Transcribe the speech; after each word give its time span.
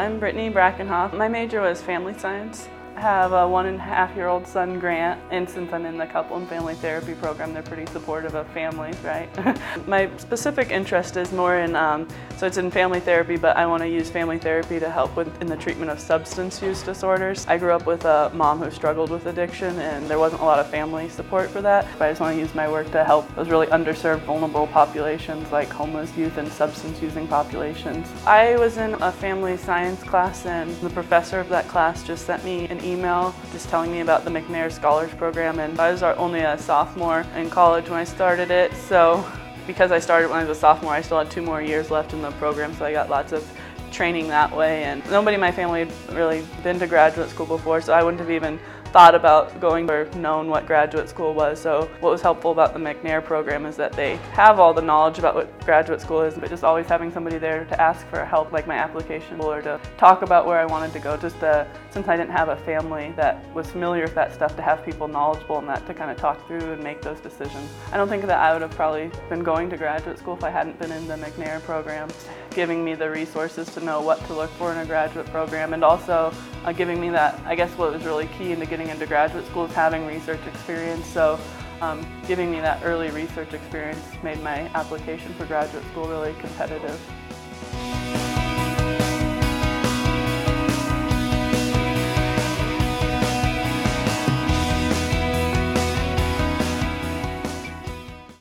I'm 0.00 0.18
Brittany 0.18 0.48
Brakenhoff. 0.48 1.12
My 1.12 1.28
major 1.28 1.60
was 1.60 1.82
family 1.82 2.14
science. 2.14 2.70
Have 3.00 3.32
a 3.32 3.48
one 3.48 3.64
and 3.64 3.78
a 3.78 3.80
half 3.80 4.14
year 4.14 4.28
old 4.28 4.46
son, 4.46 4.78
Grant, 4.78 5.18
and 5.30 5.48
since 5.48 5.72
I'm 5.72 5.86
in 5.86 5.96
the 5.96 6.06
couple 6.06 6.36
and 6.36 6.46
family 6.46 6.74
therapy 6.74 7.14
program, 7.14 7.54
they're 7.54 7.62
pretty 7.62 7.90
supportive 7.90 8.34
of 8.34 8.46
families, 8.48 8.94
right? 8.98 9.26
My 9.88 10.10
specific 10.18 10.70
interest 10.70 11.16
is 11.16 11.32
more 11.32 11.56
in, 11.56 11.74
um, 11.74 12.06
so 12.36 12.46
it's 12.46 12.58
in 12.58 12.70
family 12.70 13.00
therapy, 13.00 13.38
but 13.38 13.56
I 13.56 13.64
want 13.64 13.82
to 13.82 13.88
use 13.88 14.10
family 14.10 14.38
therapy 14.38 14.78
to 14.78 14.90
help 14.90 15.16
with 15.16 15.40
in 15.40 15.46
the 15.46 15.56
treatment 15.56 15.90
of 15.90 15.98
substance 15.98 16.60
use 16.60 16.82
disorders. 16.82 17.46
I 17.46 17.56
grew 17.56 17.72
up 17.72 17.86
with 17.86 18.04
a 18.04 18.30
mom 18.34 18.58
who 18.58 18.70
struggled 18.70 19.08
with 19.08 19.24
addiction, 19.24 19.78
and 19.78 20.06
there 20.06 20.18
wasn't 20.18 20.42
a 20.42 20.44
lot 20.44 20.58
of 20.58 20.68
family 20.68 21.08
support 21.08 21.48
for 21.48 21.62
that. 21.62 21.86
But 21.98 22.04
I 22.04 22.10
just 22.10 22.20
want 22.20 22.36
to 22.36 22.40
use 22.42 22.54
my 22.54 22.70
work 22.70 22.90
to 22.90 23.02
help 23.02 23.34
those 23.34 23.48
really 23.48 23.68
underserved, 23.68 24.24
vulnerable 24.24 24.66
populations 24.66 25.50
like 25.50 25.70
homeless 25.70 26.14
youth 26.18 26.36
and 26.36 26.52
substance 26.52 27.00
using 27.00 27.26
populations. 27.26 28.12
I 28.26 28.56
was 28.56 28.76
in 28.76 28.92
a 29.00 29.10
family 29.10 29.56
science 29.56 30.02
class, 30.02 30.44
and 30.44 30.70
the 30.82 30.90
professor 30.90 31.40
of 31.40 31.48
that 31.48 31.66
class 31.66 32.02
just 32.06 32.26
sent 32.26 32.44
me 32.44 32.66
an 32.66 32.89
email 32.90 33.34
just 33.52 33.68
telling 33.68 33.90
me 33.92 34.00
about 34.00 34.24
the 34.24 34.30
McNair 34.30 34.70
Scholars 34.70 35.12
Program 35.14 35.58
and 35.60 35.78
I 35.78 35.92
was 35.92 36.02
only 36.02 36.40
a 36.40 36.58
sophomore 36.58 37.24
in 37.36 37.48
college 37.48 37.88
when 37.88 37.98
I 37.98 38.04
started 38.04 38.50
it 38.50 38.74
so 38.74 39.24
because 39.66 39.92
I 39.92 39.98
started 39.98 40.28
when 40.30 40.40
I 40.40 40.44
was 40.44 40.56
a 40.56 40.60
sophomore 40.60 40.92
I 40.92 41.00
still 41.00 41.18
had 41.18 41.30
two 41.30 41.42
more 41.42 41.62
years 41.62 41.90
left 41.90 42.12
in 42.12 42.22
the 42.22 42.30
program 42.32 42.74
so 42.74 42.84
I 42.84 42.92
got 42.92 43.08
lots 43.08 43.32
of 43.32 43.48
training 43.92 44.28
that 44.28 44.54
way 44.54 44.84
and 44.84 45.04
nobody 45.10 45.34
in 45.34 45.40
my 45.40 45.52
family 45.52 45.84
had 45.84 46.14
really 46.14 46.44
been 46.62 46.78
to 46.78 46.86
graduate 46.86 47.28
school 47.30 47.46
before 47.46 47.80
so 47.80 47.92
I 47.92 48.02
wouldn't 48.02 48.20
have 48.20 48.30
even 48.30 48.58
thought 48.92 49.14
about 49.14 49.60
going 49.60 49.88
or 49.90 50.06
known 50.16 50.48
what 50.48 50.66
graduate 50.66 51.08
school 51.08 51.32
was. 51.32 51.60
So 51.60 51.90
what 52.00 52.10
was 52.10 52.20
helpful 52.20 52.50
about 52.50 52.74
the 52.74 52.80
McNair 52.80 53.24
program 53.24 53.66
is 53.66 53.76
that 53.76 53.92
they 53.92 54.16
have 54.32 54.58
all 54.58 54.74
the 54.74 54.82
knowledge 54.82 55.18
about 55.18 55.34
what 55.34 55.64
graduate 55.64 56.00
school 56.00 56.22
is, 56.22 56.34
but 56.34 56.50
just 56.50 56.64
always 56.64 56.86
having 56.86 57.12
somebody 57.12 57.38
there 57.38 57.64
to 57.64 57.80
ask 57.80 58.06
for 58.08 58.24
help 58.24 58.52
like 58.52 58.66
my 58.66 58.76
application 58.76 59.40
or 59.40 59.62
to 59.62 59.80
talk 59.96 60.22
about 60.22 60.46
where 60.46 60.58
I 60.58 60.66
wanted 60.66 60.92
to 60.92 60.98
go. 60.98 61.16
Just 61.16 61.38
since 61.90 62.08
I 62.08 62.16
didn't 62.16 62.32
have 62.32 62.48
a 62.48 62.56
family 62.56 63.12
that 63.16 63.42
was 63.54 63.70
familiar 63.70 64.04
with 64.04 64.14
that 64.14 64.32
stuff, 64.34 64.56
to 64.56 64.62
have 64.62 64.84
people 64.84 65.08
knowledgeable 65.08 65.58
in 65.58 65.66
that 65.66 65.86
to 65.86 65.94
kind 65.94 66.10
of 66.10 66.16
talk 66.16 66.46
through 66.46 66.72
and 66.72 66.82
make 66.82 67.00
those 67.02 67.20
decisions. 67.20 67.68
I 67.92 67.96
don't 67.96 68.08
think 68.08 68.24
that 68.24 68.38
I 68.38 68.52
would 68.52 68.62
have 68.62 68.72
probably 68.72 69.10
been 69.28 69.42
going 69.42 69.70
to 69.70 69.76
graduate 69.76 70.18
school 70.18 70.34
if 70.34 70.44
I 70.44 70.50
hadn't 70.50 70.78
been 70.78 70.90
in 70.92 71.06
the 71.06 71.14
McNair 71.14 71.62
program, 71.62 72.08
giving 72.50 72.84
me 72.84 72.94
the 72.94 73.08
resources 73.08 73.68
to 73.74 73.80
know 73.80 74.00
what 74.00 74.24
to 74.26 74.34
look 74.34 74.50
for 74.50 74.72
in 74.72 74.78
a 74.78 74.86
graduate 74.86 75.26
program 75.26 75.72
and 75.74 75.84
also 75.84 76.32
uh, 76.64 76.72
giving 76.72 77.00
me 77.00 77.10
that, 77.10 77.38
I 77.44 77.54
guess 77.54 77.70
what 77.78 77.92
was 77.92 78.04
really 78.04 78.26
key 78.38 78.52
into 78.52 78.66
getting 78.66 78.79
getting 78.80 78.94
into 78.94 79.06
graduate 79.06 79.46
school 79.46 79.66
is 79.66 79.72
having 79.74 80.06
research 80.06 80.40
experience. 80.46 81.04
So 81.04 81.38
um, 81.82 82.06
giving 82.26 82.50
me 82.50 82.60
that 82.60 82.80
early 82.82 83.10
research 83.10 83.52
experience 83.52 84.02
made 84.22 84.42
my 84.42 84.60
application 84.74 85.34
for 85.34 85.44
graduate 85.44 85.84
school 85.90 86.08
really 86.08 86.32
competitive. 86.40 86.98